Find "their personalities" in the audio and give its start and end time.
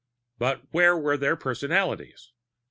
1.15-2.31